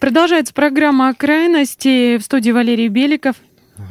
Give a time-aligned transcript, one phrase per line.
[0.00, 2.16] Продолжается программа о крайности.
[2.16, 3.36] В студии Валерий Беликов.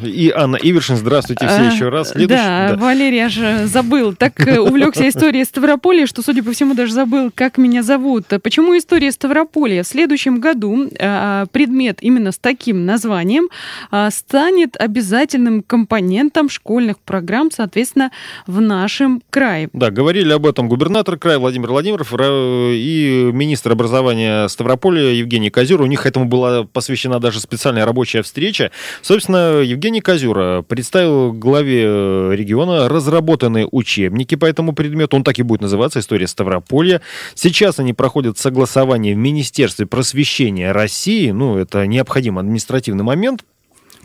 [0.02, 2.11] И Анна Ивершин, здравствуйте все А, еще раз.
[2.11, 4.15] Следующий- Да, Валерий аж э, забыл.
[4.15, 8.25] Так э, увлекся историей Ставрополья, что, судя по всему, даже забыл, как меня зовут.
[8.41, 9.84] Почему история Ставрополья?
[9.84, 13.49] В следующем году э, предмет именно с таким названием
[13.91, 18.12] э, станет обязательным компонентом школьных программ, соответственно,
[18.48, 19.70] в нашем крае.
[19.73, 25.81] Да, говорили об этом губернатор края Владимир Владимиров и министр образования Ставрополя Евгений Козюр.
[25.81, 28.71] У них этому была посвящена даже специальная рабочая встреча.
[29.01, 35.18] Собственно, Евгений Козюра представил главе э, региона разработанные учебники по этому предмету.
[35.18, 37.02] Он так и будет называться «История Ставрополья».
[37.35, 41.32] Сейчас они проходят согласование в Министерстве просвещения России.
[41.32, 43.44] Ну, это необходимый административный момент.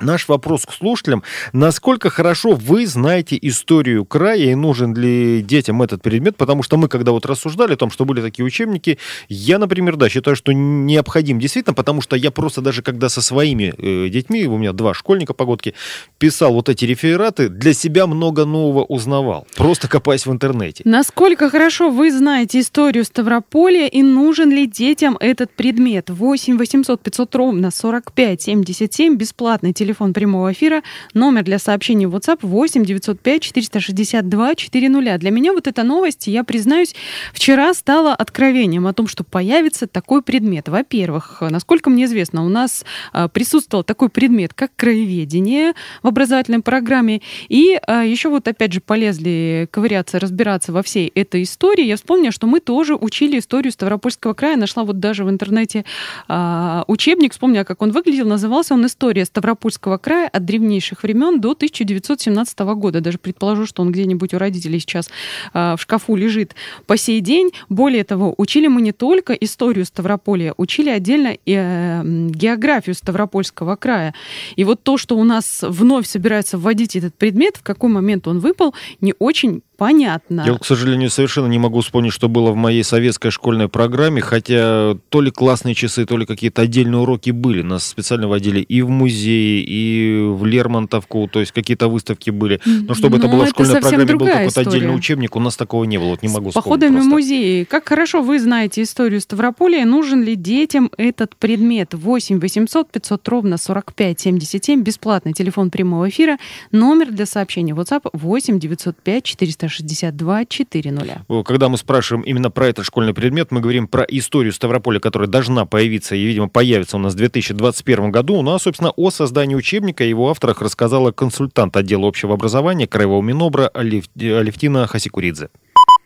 [0.04, 1.22] Наш вопрос к слушателям.
[1.54, 6.36] Насколько хорошо вы знаете историю края и нужен ли детям этот предмет?
[6.36, 8.98] Потому что мы, когда вот рассуждали о том, что были такие учебники,
[9.30, 13.72] я, например, да, считаю, что необходим действительно, потому что я просто даже когда со своими
[13.78, 15.74] э, детьми, у меня два школьника погодки,
[16.18, 20.82] писал вот эти рефераты, для себя много нового узнавал, просто копаясь в интернете.
[20.84, 26.10] Насколько хорошо вы знаете историю Ставрополя и нужен ли детям этот предмет?
[26.10, 32.38] 8 800 500 ровно 45 77, бесплатный телефон прямого эфира, номер для сообщений в WhatsApp
[32.42, 35.18] 8 905 462 400.
[35.18, 36.94] Для меня вот эта новость, я признаюсь,
[37.32, 40.68] вчера стала откровением о том, что появится такой предмет.
[40.68, 47.22] Во-первых, насколько мне известно, у нас а, присутствовал такой предмет, как краеведение в образовательной программе.
[47.48, 51.84] И а, еще вот опять же полезли ковыряться, разбираться во всей этой истории.
[51.84, 54.56] Я вспомнила, что мы тоже учили историю Ставропольского края.
[54.56, 55.84] Нашла вот даже в интернете
[56.28, 58.26] а, учебник, вспомнила, как он выглядел.
[58.26, 63.00] Назывался он «История Ставропольского края от древнейших времен до 1917 года».
[63.00, 65.10] Даже предположу, что он где-нибудь у родителей сейчас
[65.52, 66.54] а, в шкафу лежит
[66.86, 67.52] по сей день.
[67.68, 74.14] Более того, учили мы не только историю Ставрополья, учили отдельно э, географию Ставропольского края.
[74.56, 78.40] И вот то, что у нас вновь собираются вводить этот предмет, в какой момент он
[78.40, 80.44] выпал, не очень понятно.
[80.46, 84.96] Я, к сожалению, совершенно не могу вспомнить, что было в моей советской школьной программе, хотя
[85.08, 87.62] то ли классные часы, то ли какие-то отдельные уроки были.
[87.62, 92.60] Нас специально водили и в музее, и в Лермонтовку, то есть какие-то выставки были.
[92.64, 94.68] Но чтобы это Ну, было в это школьной совсем программе, был какой-то история.
[94.68, 97.64] отдельный учебник, у нас такого не было, вот не могу С походами в музеи.
[97.64, 101.94] Как хорошо вы знаете историю Ставрополя, нужен ли детям этот предмет?
[101.94, 106.38] 8 800 500 ровно 45 77, бесплатный телефон прямого эфира,
[106.70, 111.24] номер для сообщения WhatsApp 8 905 462 400.
[111.44, 115.64] Когда мы спрашиваем именно про этот школьный предмет, мы говорим про историю Ставрополя, которая должна
[115.64, 118.42] появиться и, видимо, появится у нас в 2021 году.
[118.42, 123.22] Ну а, собственно, о создании учебника и его авторах рассказала консультант отдела общего образования Краевого
[123.22, 125.48] Минобра Алев- Алевтина Хасикуридзе.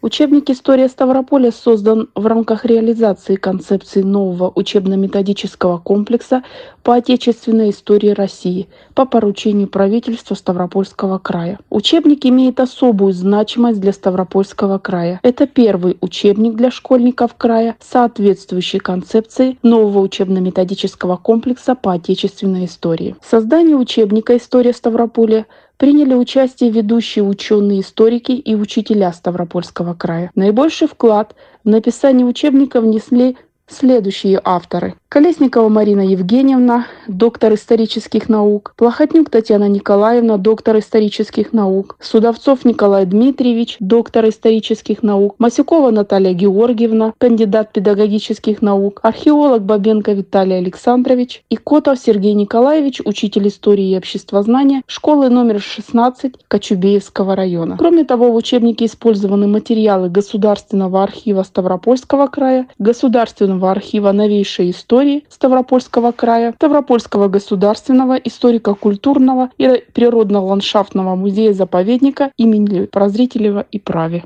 [0.01, 6.45] Учебник «История Ставрополя» создан в рамках реализации концепции нового учебно-методического комплекса
[6.85, 11.59] по отечественной истории России по поручению правительства Ставропольского края.
[11.69, 15.19] Учебник имеет особую значимость для Ставропольского края.
[15.25, 23.17] Это первый учебник для школьников края, соответствующий концепции нового учебно-методического комплекса по отечественной истории.
[23.21, 25.47] В создании учебника «История Ставрополя»
[25.79, 30.31] приняли участие ведущие ученые, историки и учителя Ставропольского края.
[30.35, 31.35] Наибольший вклад
[31.65, 34.95] в написание учебника внесли следующие авторы.
[35.11, 43.79] Колесникова Марина Евгеньевна, доктор исторических наук, Плохотнюк Татьяна Николаевна, доктор исторических наук, Судовцов Николай Дмитриевич,
[43.81, 51.99] доктор исторических наук, Масюкова Наталья Георгиевна, кандидат педагогических наук, археолог Бабенко Виталий Александрович и Котов
[51.99, 57.79] Сергей Николаевич, учитель истории и обществознания школы номер 16 Кочубеевского района.
[57.79, 64.98] Кроме того, в учебнике использованы материалы Государственного архива Ставропольского края, Государственного архива новейшей истории
[65.29, 74.23] Ставропольского края, Ставропольского государственного историко-культурного и природно-ландшафтного музея-заповедника имени Прозрителева и Прави.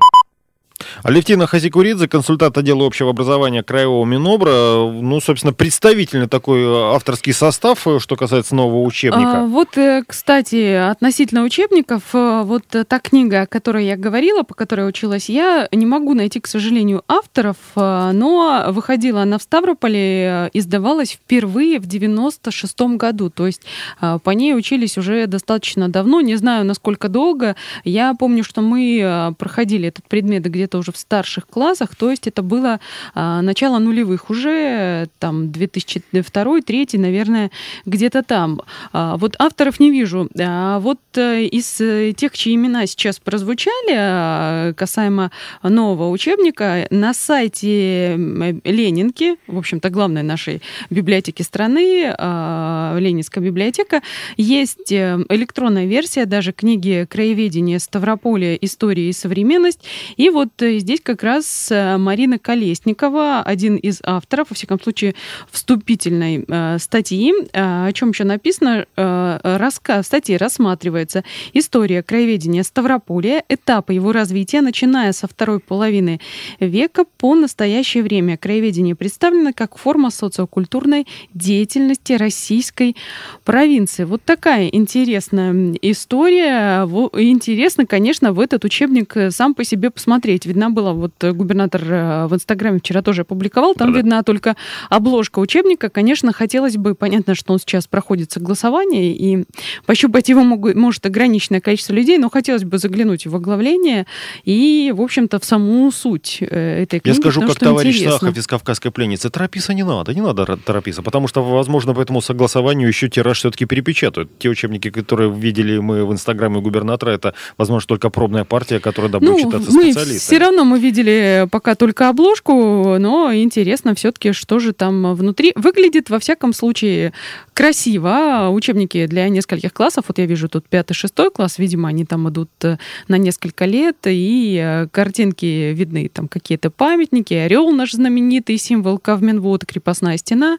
[1.03, 4.51] Алевтина Хасикуридзе, консультант отдела общего образования Краевого Минобра.
[4.91, 6.63] Ну, собственно, представительный такой
[6.95, 9.41] авторский состав, что касается нового учебника.
[9.41, 14.53] А, вот, э, кстати, относительно учебников, э, вот та книга, о которой я говорила, по
[14.53, 20.49] которой училась я, не могу найти, к сожалению, авторов, э, но выходила она в Ставрополе,
[20.53, 23.29] издавалась впервые в 96 году.
[23.29, 23.61] То есть
[23.99, 27.55] по ней учились уже достаточно давно, не знаю, насколько долго.
[27.83, 32.41] Я помню, что мы проходили этот предмет где-то уже в старших классах, то есть это
[32.41, 32.79] было
[33.13, 37.51] а, начало нулевых уже, там, 2002-2003, наверное,
[37.85, 38.61] где-то там.
[38.91, 40.29] А, вот авторов не вижу.
[40.39, 45.31] А вот э, из э, тех, чьи имена сейчас прозвучали, а, касаемо
[45.61, 48.15] нового учебника, на сайте
[48.63, 54.01] Ленинки, в общем-то, главной нашей библиотеки страны, а, Ленинская библиотека,
[54.37, 58.55] есть э, электронная версия даже книги «Краеведение Ставрополя.
[58.55, 59.79] История и современность».
[60.17, 65.15] И вот здесь как раз э, Марина Колесникова, один из авторов, во всяком случае,
[65.51, 67.33] вступительной э, статьи.
[67.53, 68.85] Э, о чем еще написано?
[68.95, 71.23] Э, рассказ статьи рассматривается
[71.53, 76.19] история краеведения Ставрополя, этапы его развития, начиная со второй половины
[76.59, 78.37] века по настоящее время.
[78.37, 82.95] Краеведение представлено как форма социокультурной деятельности российской
[83.43, 84.03] провинции.
[84.03, 86.83] Вот такая интересная история.
[86.83, 90.42] Интересно, конечно, в этот учебник сам по себе посмотреть.
[90.45, 93.99] Видна была, вот э, губернатор э, в Инстаграме вчера тоже опубликовал, там да.
[93.99, 94.55] видна только
[94.89, 95.89] обложка учебника.
[95.89, 99.45] Конечно, хотелось бы, понятно, что он сейчас проходит согласование, и
[99.85, 104.05] пощупать его могут, может ограниченное количество людей, но хотелось бы заглянуть в оглавление
[104.43, 107.15] и, в общем-то, в саму суть э, этой книги.
[107.15, 108.19] Я скажу, как товарищ интересно.
[108.19, 112.21] Сахов из «Кавказской пленницы», торопиться не надо, не надо торопиться, потому что, возможно, по этому
[112.21, 114.29] согласованию еще тираж все-таки перепечатают.
[114.39, 119.19] Те учебники, которые видели мы в Инстаграме губернатора, это, возможно, только пробная партия, которая да,
[119.19, 120.19] будет ну, читаться специалистами.
[120.33, 125.53] Все равно мы видели пока только обложку, но интересно все-таки, что же там внутри.
[125.53, 127.13] Выглядит, во всяком случае,
[127.53, 128.49] красиво.
[128.51, 130.05] Учебники для нескольких классов.
[130.07, 131.59] Вот я вижу тут пятый-шестой класс.
[131.59, 132.77] Видимо, они там идут э,
[133.07, 133.97] на несколько лет.
[134.07, 136.09] И э, картинки видны.
[136.11, 137.35] Там какие-то памятники.
[137.35, 140.57] Орел наш знаменитый, символ Кавменвод, крепостная стена.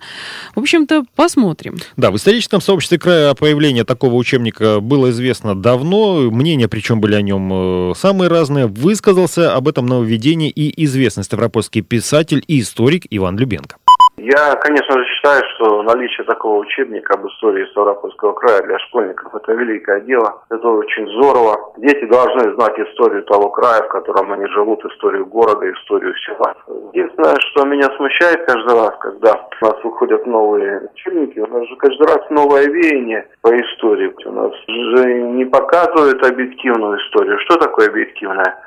[0.55, 1.79] В общем-то, посмотрим.
[1.97, 6.31] Да, в историческом сообществе края о такого учебника было известно давно.
[6.31, 7.50] Мнения, причем были о нем
[7.91, 8.69] э, самые разные.
[8.69, 13.76] Высказался об этом нововведении и известный ставропольский писатель и историк Иван Любенко.
[14.16, 19.52] Я, конечно же, считаю, что наличие такого учебника об истории Ставропольского края для школьников– это
[19.52, 20.40] великое дело.
[20.50, 21.75] Это очень здорово.
[21.78, 26.55] Дети должны знать историю того края, в котором они живут, историю города, историю села.
[26.93, 31.76] Единственное, что меня смущает каждый раз, когда у нас выходят новые учебники, у нас же
[31.76, 34.14] каждый раз новое веяние по истории.
[34.26, 37.38] У нас же не показывают объективную историю.
[37.40, 38.58] Что такое объективная?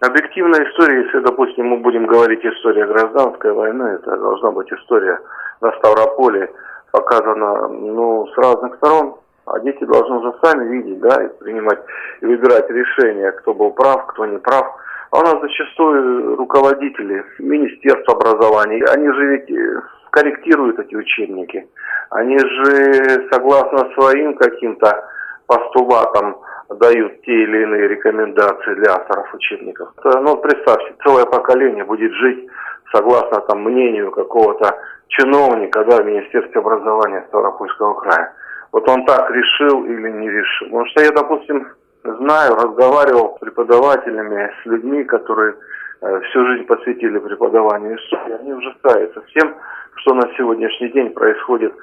[0.00, 5.20] Объективная история, если, допустим, мы будем говорить история гражданской войны, это должна быть история
[5.60, 6.50] на Ставрополе,
[6.90, 9.16] показана ну, с разных сторон,
[9.46, 11.80] а дети должны уже сами видеть, да, и принимать,
[12.20, 14.66] и выбирать решения, кто был прав, кто не прав.
[15.10, 21.68] А у нас зачастую руководители Министерства образования, они же ведь э, корректируют эти учебники.
[22.10, 25.04] Они же согласно своим каким-то
[25.46, 26.38] постулатам
[26.74, 29.90] дают те или иные рекомендации для авторов учебников.
[30.04, 32.48] Ну, представьте, целое поколение будет жить
[32.92, 34.76] согласно там мнению какого-то
[35.08, 38.32] чиновника да, в Министерстве образования Ставропольского края.
[38.72, 40.68] Вот он так решил или не решил.
[40.68, 41.68] Потому что я, допустим,
[42.04, 45.54] знаю, разговаривал с преподавателями, с людьми, которые
[46.00, 48.40] э, всю жизнь посвятили преподаванию истории.
[48.40, 49.54] Они ужасаются всем,
[49.96, 51.74] что на сегодняшний день происходит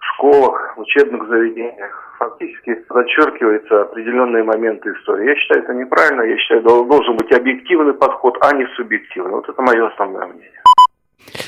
[0.00, 5.28] школах, в учебных заведениях, фактически зачеркиваются определенные моменты истории.
[5.28, 9.32] Я считаю это неправильно, я считаю, должен быть объективный подход, а не субъективный.
[9.32, 10.60] Вот это мое основное мнение.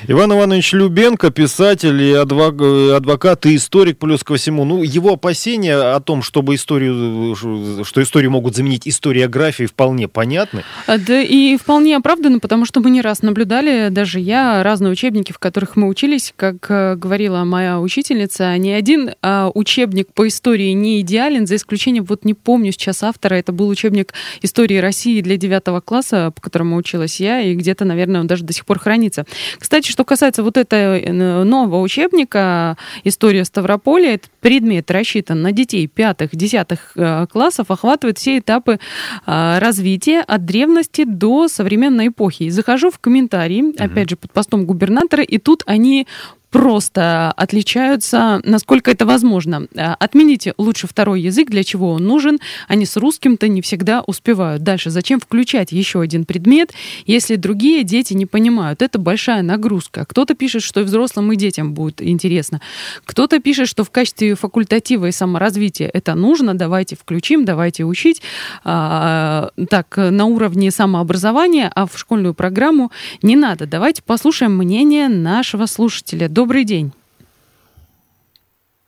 [0.09, 4.64] Иван Иванович Любенко, писатель и адвокат, и историк плюс ко всему.
[4.64, 10.64] Ну, его опасения о том, чтобы историю, что историю могут заменить историографией, вполне понятны.
[10.88, 15.30] А, да и вполне оправданы, потому что мы не раз наблюдали, даже я, разные учебники,
[15.32, 20.73] в которых мы учились, как э, говорила моя учительница, ни один а, учебник по истории
[20.73, 25.37] не идеален, за исключением, вот не помню сейчас автора, это был учебник истории России для
[25.37, 29.26] девятого класса, по которому училась я, и где-то, наверное, он даже до сих пор хранится.
[29.61, 35.87] Кстати, что касается вот этого э, нового учебника «История Ставрополя», этот предмет рассчитан на детей
[35.87, 38.80] пятых, десятых э, классов, охватывает все этапы
[39.26, 42.44] э, развития от древности до современной эпохи.
[42.44, 46.06] И захожу в комментарии, опять же, под постом губернатора, и тут они
[46.52, 49.66] просто отличаются, насколько это возможно.
[49.75, 52.38] А, отмените лучше второй язык, для чего он нужен.
[52.68, 54.62] Они с русским-то не всегда успевают.
[54.62, 56.73] Дальше, зачем включать еще один предмет,
[57.06, 58.82] если другие дети не понимают?
[58.82, 60.04] Это большая нагрузка.
[60.04, 62.61] Кто-то пишет, что и взрослым, и детям будет интересно.
[63.06, 68.21] Кто-то пишет, что в качестве факультатива и саморазвития это нужно, давайте включим, давайте учить.
[68.62, 72.92] А, так, на уровне самообразования, а в школьную программу
[73.23, 73.66] не надо.
[73.66, 76.28] Давайте послушаем мнение нашего слушателя.
[76.42, 76.92] Добрый день.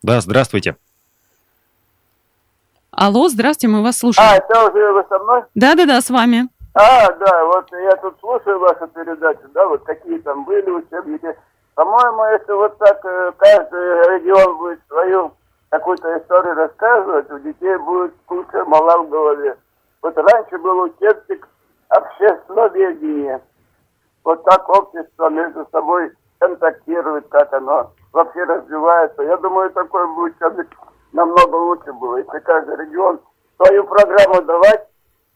[0.02, 0.74] Да, здравствуйте.
[2.90, 4.28] Алло, здравствуйте, мы вас слушаем.
[4.28, 5.44] А, это уже вы со мной?
[5.54, 6.48] Да-да-да, с вами.
[6.74, 11.28] А, да, вот я тут слушаю вашу передачу, да, вот какие там были учебники.
[11.76, 15.32] По-моему, если вот так э, каждый регион будет свою
[15.68, 19.56] какую-то историю рассказывать, у детей будет куча мала в голове.
[20.02, 21.46] Вот раньше был учебник
[21.88, 23.40] обществоведения.
[24.24, 26.10] Вот так общество между собой
[26.44, 29.22] контактирует, как оно вообще развивается.
[29.22, 30.68] Я думаю, такой бы учебник
[31.12, 33.20] намного лучше было, если каждый регион
[33.56, 34.86] свою программу давать.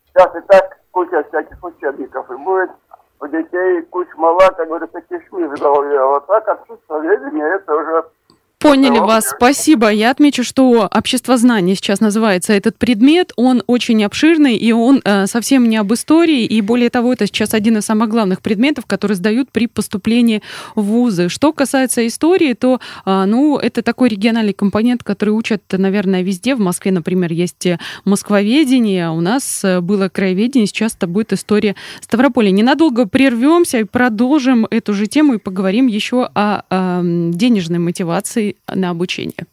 [0.09, 2.71] Сейчас и так куча всяких учебников, и будет
[3.21, 5.99] у детей куча мала, как говорится, кишмиш в голове.
[5.99, 8.05] А вот так обществоведение, это уже
[8.61, 9.89] Поняли вас, спасибо.
[9.89, 13.33] Я отмечу, что общество знаний сейчас называется этот предмет.
[13.37, 16.45] Он очень обширный, и он э, совсем не об истории.
[16.45, 20.43] И более того, это сейчас один из самых главных предметов, которые сдают при поступлении
[20.75, 21.29] в вузы.
[21.29, 26.57] Что касается истории, то, э, ну, это такой региональный компонент, который учат, наверное, везде.
[26.57, 27.69] В Москве, например, есть
[28.05, 32.51] москвоведение, у нас э, было краеведение, сейчас это будет история Ставрополя.
[32.51, 38.91] Ненадолго прервемся и продолжим эту же тему и поговорим еще о, о денежной мотивации на
[38.91, 39.47] обучение.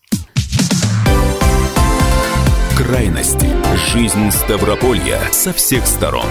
[2.78, 3.48] Крайности.
[3.94, 6.28] Жизнь Ставрополья со всех сторон.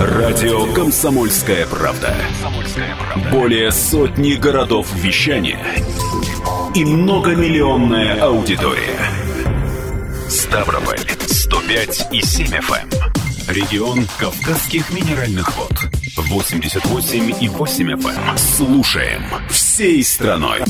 [0.00, 2.14] Радио «Комсомольская правда».
[3.32, 5.60] Более сотни городов вещания
[6.74, 8.98] и многомиллионная аудитория.
[10.28, 13.08] Ставрополь 105 и 7 FM.
[13.48, 15.72] Регион Кавказских минеральных вод.
[16.16, 18.30] 88,8 FM.
[18.30, 18.38] Эм.
[18.38, 20.60] Слушаем всей страной.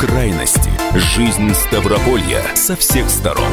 [0.00, 0.70] Крайности.
[0.94, 3.50] Жизнь Ставрополья со всех сторон.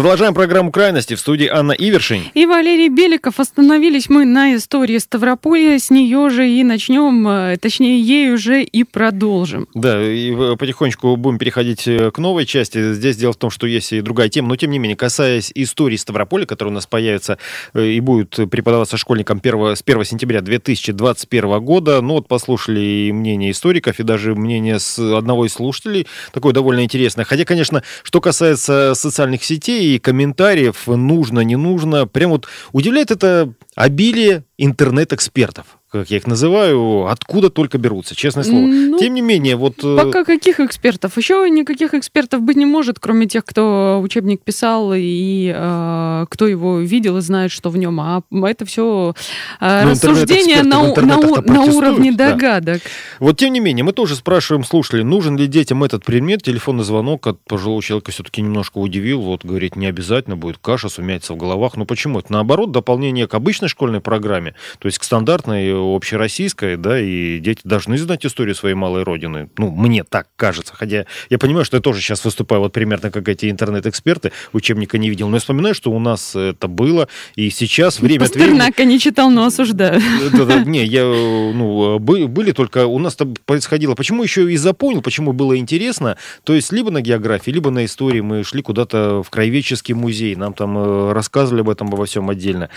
[0.00, 2.22] Продолжаем программу «Крайности» в студии Анна Ивершин.
[2.32, 3.38] И Валерий Беликов.
[3.38, 5.78] Остановились мы на истории Ставрополья.
[5.78, 9.68] С нее же и начнем, э, точнее, ей уже и продолжим.
[9.74, 12.94] Да, и потихонечку будем переходить э, к новой части.
[12.94, 15.96] Здесь дело в том, что есть и другая тема, но тем не менее, касаясь истории
[15.96, 17.36] Ставрополя, которая у нас появится
[17.74, 22.00] э, и будет преподаваться школьникам 1, с 1 сентября 2021 года.
[22.00, 27.26] Ну вот послушали мнение историков и даже мнение с одного из слушателей, такое довольно интересное.
[27.26, 32.06] Хотя, конечно, что касается социальных сетей, и комментариев, нужно, не нужно.
[32.06, 38.60] Прям вот удивляет это обилие интернет-экспертов как я их называю, откуда только берутся, честное слово.
[38.60, 39.82] Ну, Тем не менее, вот...
[39.82, 41.16] Э, пока каких экспертов?
[41.16, 46.78] Еще никаких экспертов быть не может, кроме тех, кто учебник писал и э, кто его
[46.78, 48.00] видел и знает, что в нем.
[48.00, 49.14] А это все
[49.60, 52.82] э, ну, рассуждения на, на, на уровне догадок.
[52.84, 52.90] Да.
[53.18, 56.44] Вот тем не менее, мы тоже спрашиваем слушателей, нужен ли детям этот предмет.
[56.44, 59.22] Телефонный звонок от пожилого человека все-таки немножко удивил.
[59.22, 61.76] Вот, говорит, не обязательно будет каша сумятица в головах.
[61.76, 62.20] Ну почему?
[62.20, 67.60] Это наоборот дополнение к обычной школьной программе, то есть к стандартной общероссийская, да, и дети
[67.64, 69.50] должны знать историю своей малой родины.
[69.58, 70.74] Ну, мне так кажется.
[70.74, 75.10] Хотя я понимаю, что я тоже сейчас выступаю вот примерно как эти интернет-эксперты, учебника не
[75.10, 75.28] видел.
[75.28, 78.84] Но я вспоминаю, что у нас это было, и сейчас время от времени...
[78.84, 80.00] не читал, но осуждаю.
[80.32, 82.86] Да, да, не, я, ну, были только...
[82.86, 83.94] У нас там происходило...
[83.94, 86.16] Почему еще и запомнил, почему было интересно?
[86.44, 90.54] То есть либо на географии, либо на истории мы шли куда-то в краеведческий музей, нам
[90.54, 92.68] там э, рассказывали об этом обо всем отдельно.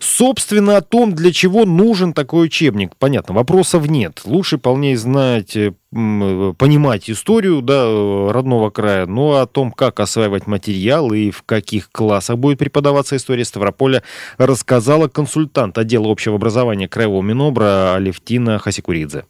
[0.00, 4.22] Собственно, о том, для чего нужен такой учебник, понятно, вопросов нет.
[4.24, 9.70] Лучше полнее знать, э, понимать историю да, э, родного края, но ну, а о том,
[9.70, 14.02] как осваивать материал и в каких классах будет преподаваться история Ставрополя,
[14.38, 19.24] рассказала консультант отдела общего образования Краевого Минобра Алевтина Хасикуридзе.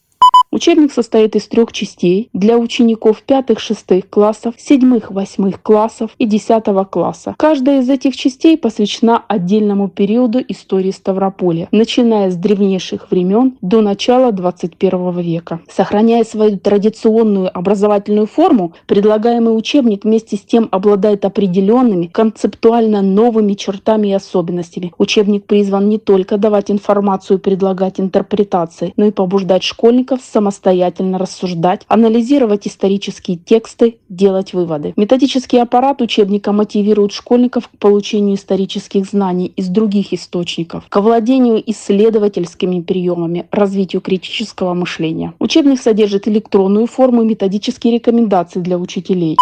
[0.51, 7.35] Учебник состоит из трех частей для учеников пятых-шестых классов, седьмых-восьмых классов и десятого класса.
[7.37, 14.33] Каждая из этих частей посвящена отдельному периоду истории Ставрополя, начиная с древнейших времен до начала
[14.33, 15.61] 21 века.
[15.69, 24.09] Сохраняя свою традиционную образовательную форму, предлагаемый учебник вместе с тем обладает определенными концептуально новыми чертами
[24.09, 24.95] и особенностями.
[24.97, 31.19] Учебник призван не только давать информацию и предлагать интерпретации, но и побуждать школьников с самостоятельно
[31.19, 34.93] рассуждать, анализировать исторические тексты, делать выводы.
[34.97, 42.81] Методический аппарат учебника мотивирует школьников к получению исторических знаний из других источников, к овладению исследовательскими
[42.81, 45.35] приемами, развитию критического мышления.
[45.41, 49.37] Учебник содержит электронную форму и методические рекомендации для учителей.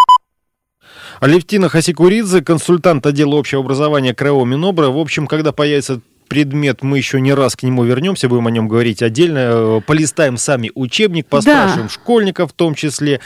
[1.21, 4.89] Алевтина Хасикуридзе, консультант отдела общего образования Краева Минобра.
[4.89, 8.69] В общем, когда появится предмет, мы еще не раз к нему вернемся, будем о нем
[8.69, 9.39] говорить отдельно.
[9.39, 11.93] Э, полистаем сами учебник, поспрашиваем да.
[11.93, 13.21] школьников в том числе,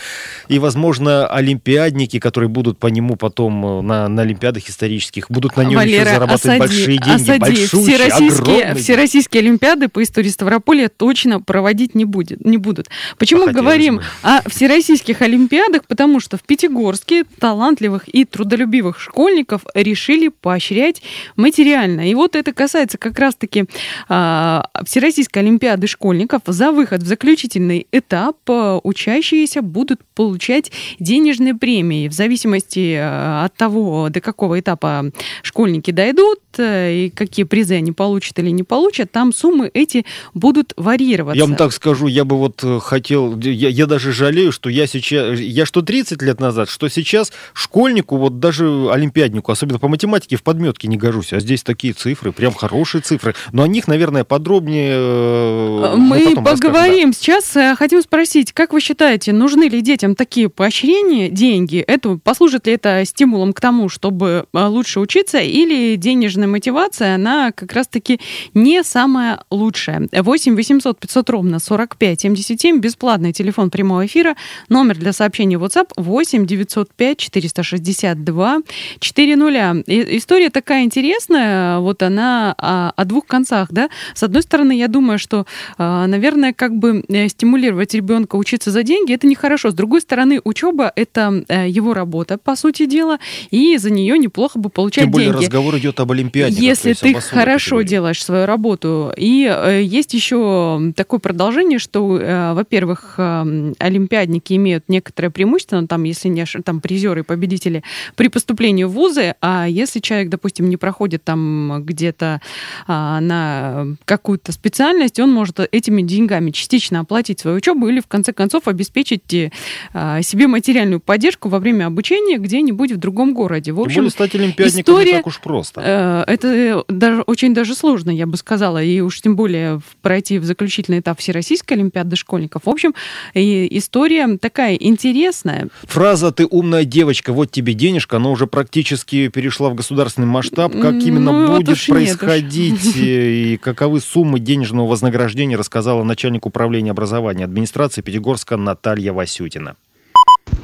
[0.49, 5.63] и, возможно, олимпиадники, которые будут по нему потом э, на, на олимпиадах исторических, будут на
[5.63, 7.39] нем Валера, еще зарабатывать осади, большие деньги, осади.
[7.39, 12.89] большущие, всероссийские, всероссийские олимпиады по истории Ставрополя точно проводить не, будет, не будут.
[13.19, 14.05] Почему Хотелось говорим бы.
[14.23, 15.87] о всероссийских олимпиадах?
[15.87, 21.03] Потому что в Пятигорске талантливых и трудолюбивых школьников решили поощрять
[21.37, 22.11] материально.
[22.11, 23.65] И вот это касается касается как раз-таки
[24.09, 32.09] а, Всероссийской Олимпиады школьников, за выход в заключительный этап а, учащиеся будут получать денежные премии.
[32.09, 35.11] В зависимости а, от того, до какого этапа
[35.43, 40.05] школьники дойдут а, и какие призы они получат или не получат, там суммы эти
[40.35, 41.39] будут варьироваться.
[41.39, 44.87] Я вам так скажу, я бы вот э, хотел, я, я даже жалею, что я
[44.87, 50.37] сейчас, я что 30 лет назад, что сейчас школьнику, вот даже олимпиаднику, особенно по математике,
[50.37, 53.35] в подметке не гожусь, а здесь такие цифры, прям хорошие хорошие цифры.
[53.53, 57.11] Но о них, наверное, подробнее э, мы, мы поговорим.
[57.11, 57.17] Да.
[57.17, 61.85] Сейчас э, хотим спросить, как вы считаете, нужны ли детям такие поощрения, деньги?
[61.87, 67.53] Это, послужит ли это стимулом к тому, чтобы э, лучше учиться, или денежная мотивация, она
[67.53, 68.19] как раз-таки
[68.55, 70.09] не самая лучшая?
[70.11, 74.37] 8 800 500 ровно 45 77, бесплатный телефон прямого эфира,
[74.71, 78.59] номер для сообщений WhatsApp 8 905 462
[79.01, 79.85] 400.
[80.17, 83.91] История такая интересная, вот она о, о двух концах, да.
[84.15, 85.45] С одной стороны, я думаю, что,
[85.77, 89.71] а, наверное, как бы э, стимулировать ребенка учиться за деньги это нехорошо.
[89.71, 93.19] С другой стороны, учеба это э, его работа, по сути дела,
[93.51, 95.45] и за нее неплохо бы получать Тем более деньги.
[95.45, 96.57] разговор идет об Олимпиаде.
[96.61, 97.89] Если ты хорошо категории.
[97.89, 99.13] делаешь свою работу.
[99.17, 106.29] И э, есть еще такое продолжение, что, во-первых, олимпиадники имеют некоторое преимущество, ну, там, если
[106.29, 107.83] не там призеры и победители
[108.17, 112.41] при поступлении в вузы, а если человек, допустим, не проходит там где-то
[112.87, 118.69] на какую-то специальность, он может этими деньгами частично оплатить свою учебу или, в конце концов,
[118.69, 119.51] обеспечить э,
[119.93, 123.73] а, себе материальную поддержку во время обучения где-нибудь в другом городе.
[123.73, 126.25] В общем, стать олимпиадником история, не так уж просто.
[126.27, 130.45] Э, это даже, очень даже сложно, я бы сказала, и уж тем более пройти в
[130.45, 132.63] заключительный этап Всероссийской Олимпиады школьников.
[132.65, 132.95] В общем,
[133.35, 135.69] история такая интересная.
[135.85, 140.73] Фраза «ты умная девочка, вот тебе денежка», она уже практически перешла в государственный масштаб.
[140.73, 147.45] Как именно ну, будет происходить происходить и каковы суммы денежного вознаграждения, рассказала начальник управления образования
[147.45, 149.77] администрации Пятигорска Наталья Васютина.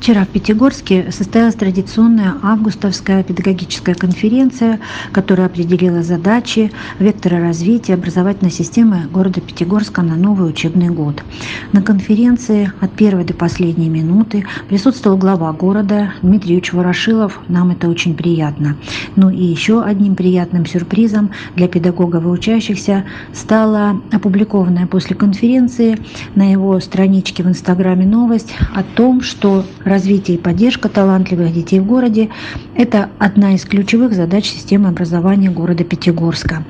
[0.07, 4.79] Вчера в Пятигорске состоялась традиционная августовская педагогическая конференция,
[5.11, 11.25] которая определила задачи, векторы развития образовательной системы города Пятигорска на новый учебный год.
[11.73, 17.41] На конференции от первой до последней минуты присутствовал глава города Дмитрий Юрьевич Ворошилов.
[17.49, 18.77] Нам это очень приятно.
[19.17, 25.99] Ну и еще одним приятным сюрпризом для педагогов и учащихся стала опубликованная после конференции
[26.37, 29.65] на его страничке в Инстаграме новость о том, что
[29.97, 32.29] развитие и поддержка талантливых детей в городе–
[32.75, 36.65] это одна из ключевых задач системы образования города Пятигорска.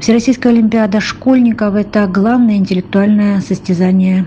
[0.00, 4.24] Всероссийская олимпиада школьников– это главное интеллектуальное состязание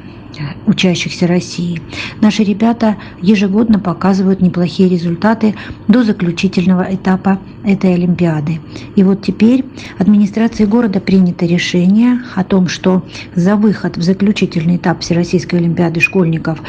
[0.66, 1.82] учащихся России.
[2.22, 5.56] Наши ребята ежегодно показывают неплохие результаты
[5.88, 8.60] до заключительного этапа этой Олимпиады.
[8.96, 9.66] И вот теперь
[9.98, 13.04] администрацией города принято решение о том, что
[13.36, 16.60] за выход в заключительный этап Всероссийской Олимпиады школьников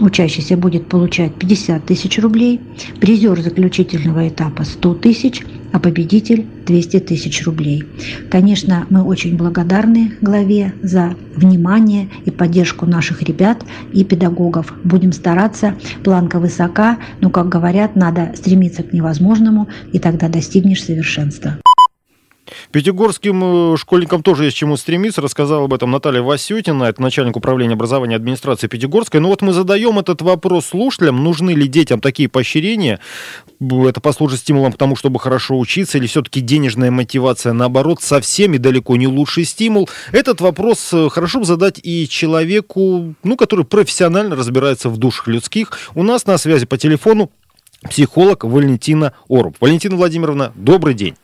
[0.00, 2.60] учащийся будет получать 50 тысяч рублей,
[3.00, 7.84] призер заключительного этапа 100 тысяч, а победитель 200 тысяч рублей.
[8.30, 14.74] Конечно, мы очень благодарны главе за внимание и поддержку наших ребят и педагогов.
[14.84, 21.58] Будем стараться, планка высока, но, как говорят, надо стремиться к невозможному, и тогда достигнешь совершенства.
[22.72, 25.20] Пятигорским э, школьникам тоже есть чему стремиться.
[25.20, 29.20] Рассказала об этом Наталья Васютина, это начальник управления образования администрации Пятигорской.
[29.20, 33.00] Но ну вот мы задаем этот вопрос слушателям, нужны ли детям такие поощрения.
[33.60, 38.58] Это послужит стимулом к тому, чтобы хорошо учиться, или все-таки денежная мотивация, наоборот, совсем и
[38.58, 39.88] далеко не лучший стимул.
[40.12, 45.72] Этот вопрос э, хорошо бы задать и человеку, ну, который профессионально разбирается в душах людских.
[45.94, 47.30] У нас на связи по телефону
[47.88, 49.56] психолог Валентина Оруб.
[49.60, 51.16] Валентина Владимировна, добрый день.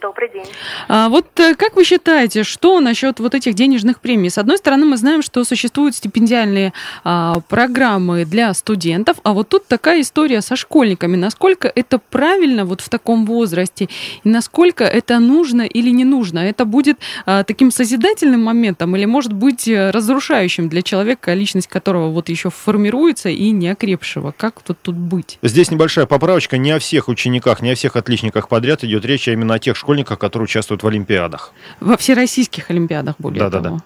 [0.00, 0.44] Добрый день.
[0.88, 4.30] А вот э, как вы считаете, что насчет вот этих денежных премий?
[4.30, 6.72] С одной стороны, мы знаем, что существуют стипендиальные
[7.04, 11.16] а, программы для студентов, а вот тут такая история со школьниками.
[11.16, 13.88] Насколько это правильно вот в таком возрасте,
[14.24, 16.40] и насколько это нужно или не нужно?
[16.40, 22.10] Это будет а, таким созидательным моментом или может быть э, разрушающим для человека, личность которого
[22.10, 24.34] вот еще формируется и не окрепшего?
[24.36, 25.38] Как тут, тут быть?
[25.42, 26.58] Здесь небольшая поправочка.
[26.58, 29.76] Не о всех учениках, не о всех отличниках подряд идет речь, а именно о тех
[29.76, 29.85] школьниках,
[30.16, 31.52] которые участвуют в Олимпиадах.
[31.80, 33.76] Во всероссийских Олимпиадах, более Да, да, того.
[33.76, 33.82] да.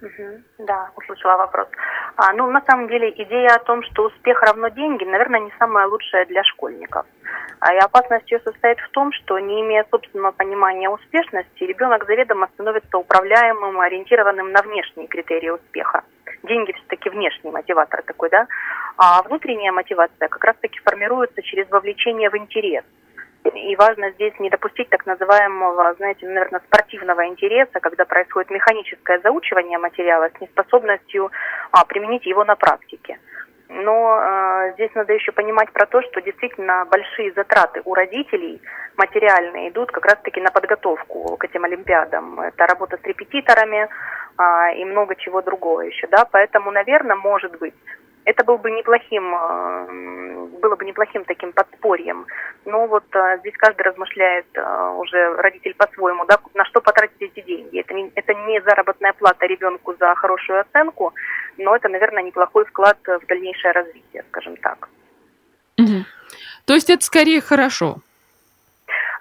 [0.00, 0.44] Мгм.
[0.58, 1.66] Да, услышала вопрос.
[2.16, 5.86] А, ну, на самом деле, идея о том, что успех равно деньги, наверное, не самая
[5.86, 7.06] лучшая для школьников.
[7.60, 12.48] А и опасность ее состоит в том, что, не имея собственного понимания успешности, ребенок заведомо
[12.54, 16.02] становится управляемым, ориентированным на внешние критерии успеха.
[16.44, 18.46] Деньги все-таки внешний мотиватор такой, да?
[18.96, 22.84] А внутренняя мотивация как раз-таки формируется через вовлечение в интерес.
[23.54, 29.78] И важно здесь не допустить так называемого, знаете, наверное, спортивного интереса, когда происходит механическое заучивание
[29.78, 31.30] материала с неспособностью
[31.70, 33.18] а, применить его на практике.
[33.70, 38.62] Но э, здесь надо еще понимать про то, что действительно большие затраты у родителей
[38.96, 42.40] материальные идут как раз-таки на подготовку к этим олимпиадам.
[42.40, 43.88] Это работа с репетиторами
[44.38, 46.24] а, и много чего другого еще, да.
[46.24, 47.74] Поэтому, наверное, может быть,
[48.28, 52.26] это был бы неплохим, э, было бы неплохим таким подспорьем.
[52.66, 57.40] Но вот э, здесь каждый размышляет э, уже родитель по-своему, да, на что потратить эти
[57.40, 57.80] деньги.
[57.80, 61.14] Это не, это не заработная плата ребенку за хорошую оценку,
[61.56, 64.88] но это, наверное, неплохой вклад в дальнейшее развитие, скажем так.
[65.78, 66.04] Мгм.
[66.66, 67.96] То есть это скорее хорошо.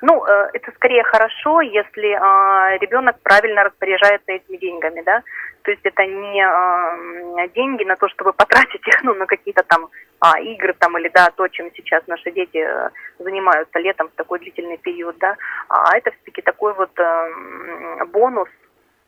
[0.02, 5.24] Ну, э, это скорее хорошо, если э, ребенок правильно распоряжается этими деньгами, да.
[5.64, 9.90] То есть это не э, деньги на то, чтобы потратить их, ну, на какие-то там
[10.20, 14.40] а, игры там или да, то, чем сейчас наши дети э, занимаются летом в такой
[14.40, 15.36] длительный период, да.
[15.70, 18.50] А это все-таки такой вот э, бонус,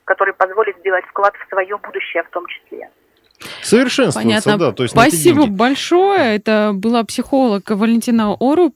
[0.05, 2.89] который позволит сделать вклад в свое будущее в том числе.
[3.61, 4.57] Совершенствоваться, Понятно.
[4.57, 4.71] да.
[4.71, 6.35] То есть Спасибо большое.
[6.35, 8.75] Это была психолог Валентина Оруб.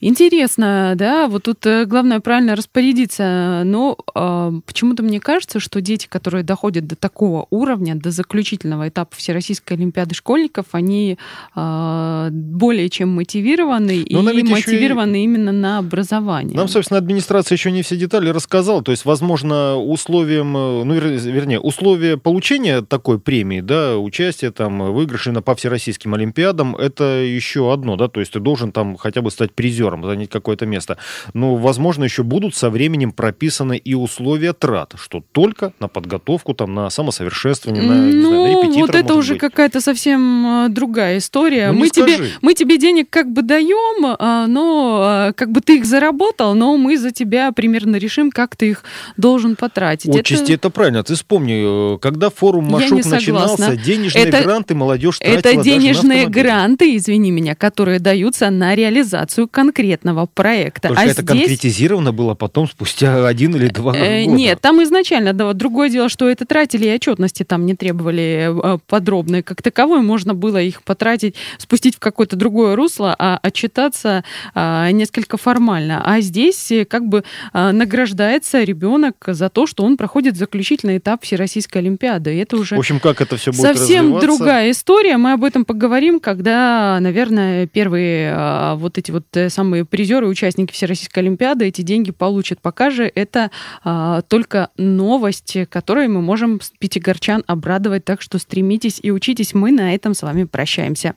[0.00, 3.62] Интересно, да, вот тут э, главное правильно распорядиться.
[3.66, 9.14] Но э, почему-то мне кажется, что дети, которые доходят до такого уровня, до заключительного этапа
[9.14, 11.18] Всероссийской Олимпиады школьников, они
[11.54, 16.56] э, более чем мотивированы Но и еще и- мотивированы именно на образование.
[16.56, 18.82] Нам, собственно, администрация еще не все детали рассказала.
[18.82, 24.94] То есть, возможно, условием, э, ну, вер- вернее, условия получения такой премии, да, участия там,
[24.94, 29.20] выигрыши на по всероссийским олимпиадам, это еще одно, да, то есть ты должен там хотя
[29.20, 30.98] бы стать призером, занять какое-то место.
[31.34, 36.74] Но, возможно, еще будут со временем прописаны и условия трат, что только на подготовку, там,
[36.74, 39.40] на самосовершенствование, на, не знаю, на Ну, репетитора, вот это уже быть.
[39.40, 41.72] какая-то совсем э, другая история.
[41.72, 42.30] Ну, мы, тебе, скажи.
[42.42, 46.76] мы тебе денег как бы даем, а, но а, как бы ты их заработал, но
[46.76, 48.82] мы за тебя примерно решим, как ты их
[49.16, 50.14] должен потратить.
[50.14, 50.70] Отчасти это...
[50.70, 51.02] правильно.
[51.02, 56.96] Ты вспомни, э, когда форум Машук начинался, денежные Это- гранты молодежь тратила Это денежные гранты,
[56.96, 59.48] извини меня, которые даются на реализацию
[59.80, 60.88] конкретного проекта.
[60.88, 61.26] Только а это здесь...
[61.26, 64.36] конкретизировано было потом, спустя один или два Э, года.
[64.36, 68.78] Нет, там изначально, да, другое дело, что это тратили и отчетности там не требовали э,
[68.86, 69.42] подробной.
[69.42, 75.36] Как таковой можно было их потратить, спустить в какое-то другое русло, а отчитаться а, несколько
[75.36, 76.02] формально.
[76.04, 81.24] А здесь э, как бы а, награждается ребенок за то, что он проходит заключительный этап
[81.24, 82.34] Всероссийской Олимпиады.
[82.34, 85.16] И это уже В общем, как это все будет Совсем другая история.
[85.16, 90.72] Мы об этом поговорим, когда, наверное, первые а, вот эти вот э, самые призеры, участники
[90.72, 92.60] Всероссийской Олимпиады эти деньги получат.
[92.60, 93.52] Пока же это
[93.84, 98.04] а, только новость, которой мы можем пятигорчан обрадовать.
[98.04, 99.54] Так что стремитесь и учитесь.
[99.54, 101.14] Мы на этом с вами прощаемся.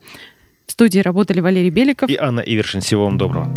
[0.68, 2.12] В студии работали Валерий Беликов.
[2.12, 2.82] И Анна Ивершин.
[2.82, 3.52] Всего вам доброго.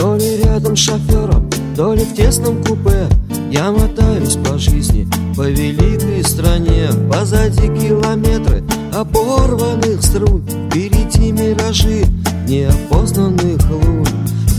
[0.00, 3.06] То ли рядом с шофером, то ли в тесном купе.
[3.50, 6.88] Я мотаюсь по жизни, по великой стране.
[7.12, 12.06] Позади километры оборванных струн Впереди миражи
[12.48, 14.06] неопознанных лун.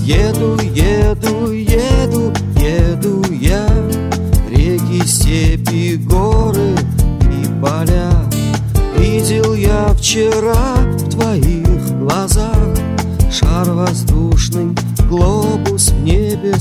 [0.03, 3.67] Еду, еду, еду, еду я.
[4.47, 6.75] Реки, степи, горы
[7.31, 8.11] и поля.
[8.95, 12.61] Видел я вчера в твоих глазах
[13.31, 14.10] Шар воздушный, глобус в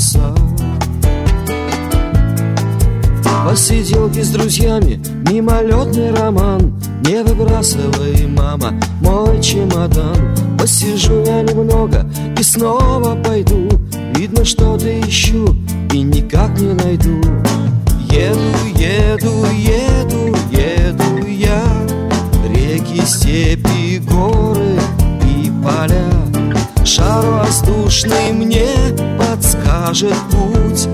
[0.00, 0.34] небесах
[3.44, 6.80] Посиделки с друзьями, мимолетный роман.
[7.04, 10.16] Не выбрасывай, мама, мой чемодан.
[10.56, 12.06] Посижу я немного
[12.38, 13.68] и снова пойду.
[14.14, 15.56] Видно, что-то ищу
[15.92, 17.16] и никак не найду.
[18.12, 18.40] Еду,
[18.76, 21.62] еду, еду, еду я.
[22.46, 24.78] Реки, степи, горы
[25.24, 26.06] и поля.
[26.84, 28.79] Шар воздушный мне
[29.90, 30.88] подскажет путь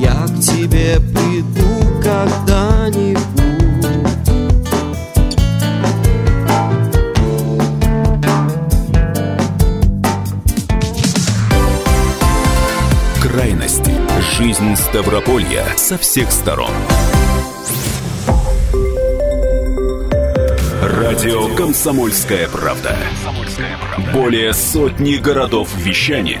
[0.00, 3.20] Я к тебе приду когда-нибудь
[13.22, 13.92] Крайности.
[14.36, 16.72] Жизнь Ставрополья со всех сторон.
[20.82, 22.96] Радио «Комсомольская правда».
[24.12, 26.40] Более сотни городов вещания